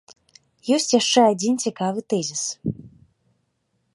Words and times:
Ёсць 0.77 0.93
яшчэ 0.99 1.19
адзін 1.33 1.53
цікавы 1.67 1.99
тэзіс. 2.13 2.43